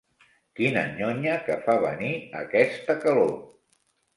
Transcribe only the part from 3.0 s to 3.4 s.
calor!